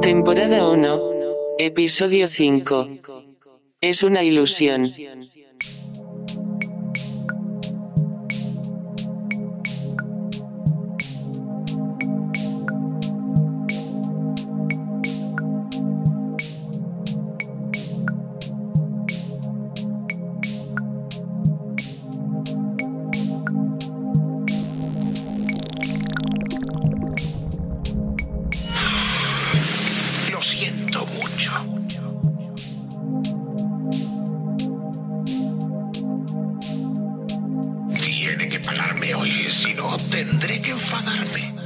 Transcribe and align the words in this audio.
Temporada 0.00 0.68
1, 0.68 1.00
episodio 1.58 2.28
5. 2.28 2.88
Es 3.80 4.02
una 4.04 4.22
ilusión. 4.22 4.86
tiene 38.28 38.46
que 38.46 38.60
pagarme 38.60 39.14
hoy, 39.14 39.32
si 39.32 39.72
no 39.72 39.96
tendré 40.10 40.60
que 40.60 40.72
enfadarme. 40.72 41.57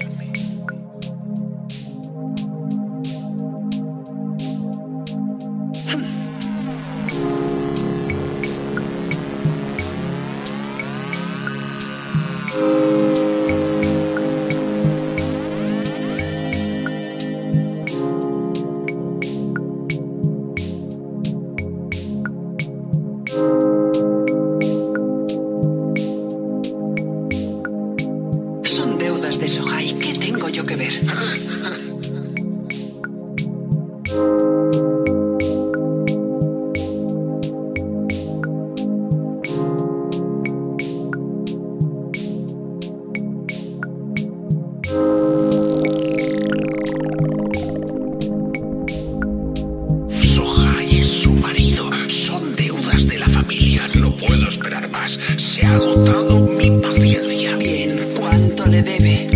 cuánto 58.33 58.67
le 58.67 58.83
debe. 58.83 59.29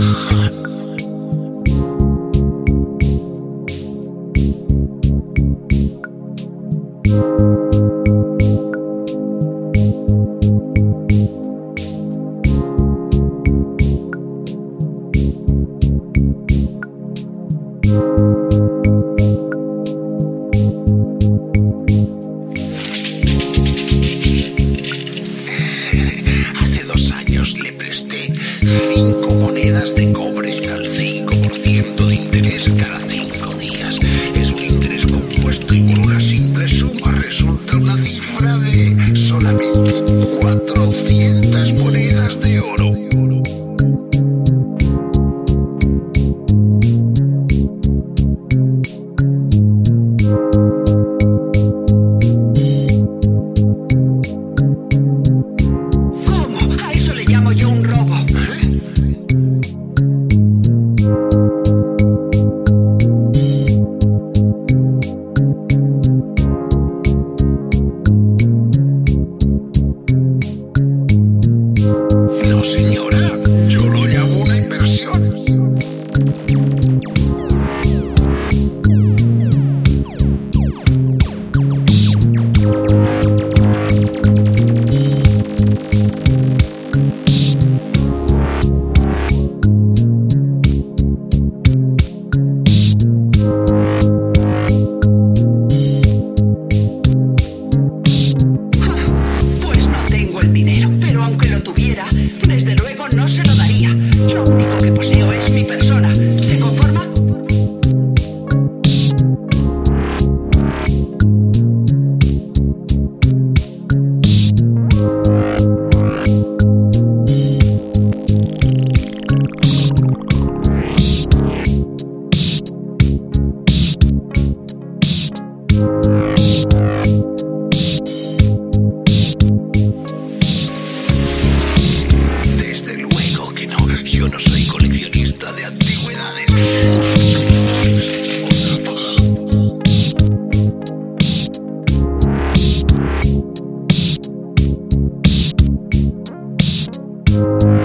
You. 147.37 147.76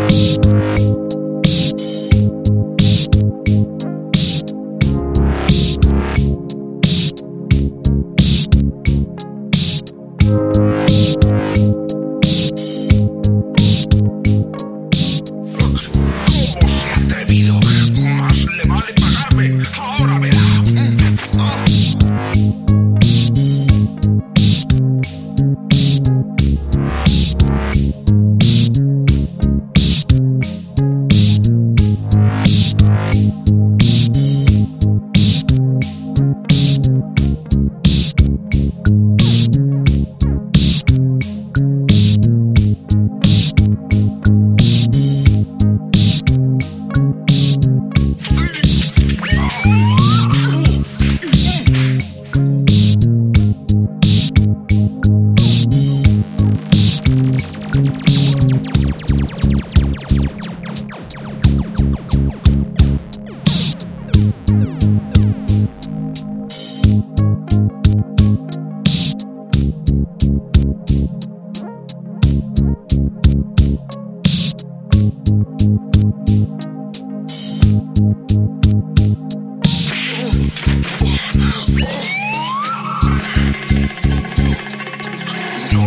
No 77.72 77.78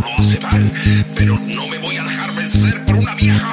lo 0.00 0.06
hace 0.18 0.40
mal, 0.40 0.72
pero 1.14 1.38
no 1.38 1.68
me 1.68 1.78
voy 1.78 1.96
a 1.98 2.04
dejar 2.04 2.34
vencer 2.36 2.84
por 2.86 2.96
una 2.96 3.14
vieja. 3.16 3.52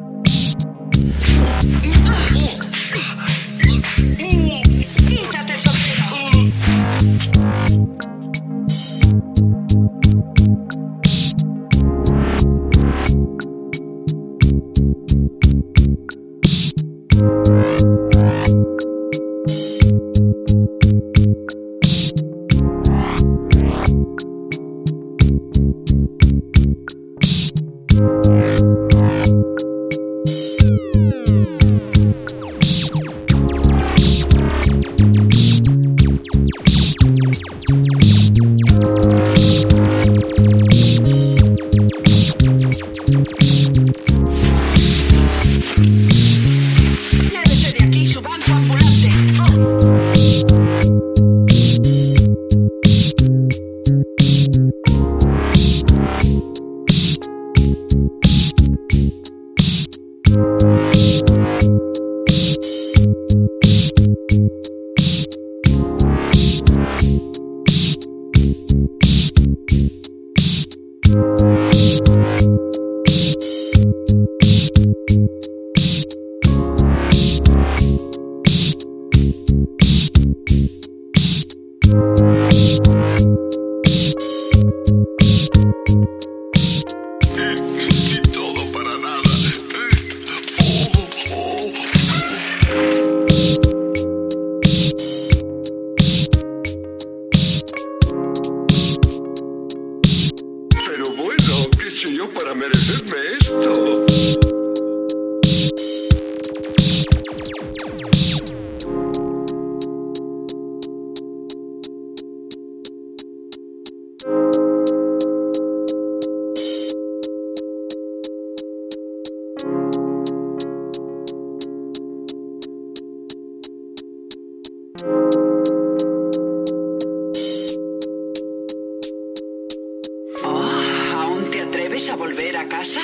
¿Aún 130.43 131.49
te 131.51 131.61
atreves 131.61 132.09
a 132.09 132.15
volver 132.15 132.55
a 132.57 132.67
casa? 132.67 133.01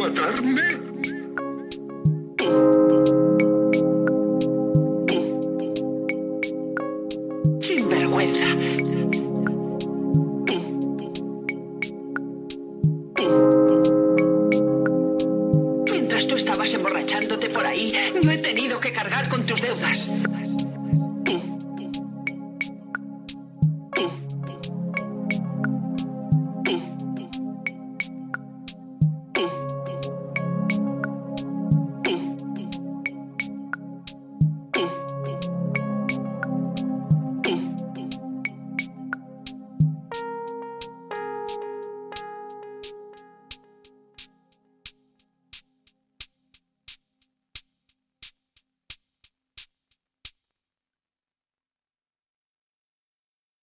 Matarme? 0.00 0.62
Sin 7.60 7.88
vergüenza. 7.88 8.46
Mientras 15.92 16.26
tú 16.26 16.36
estabas 16.36 16.72
emborrachándote 16.72 17.50
por 17.50 17.66
ahí, 17.66 17.92
yo 18.22 18.30
he 18.30 18.38
tenido 18.38 18.80
que 18.80 18.92
cargar 18.92 19.28
con 19.28 19.44
tus 19.44 19.60
deudas. 19.60 20.10